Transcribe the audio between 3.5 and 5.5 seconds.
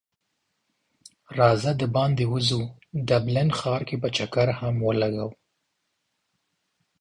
ښار کی به چکر هم ولګو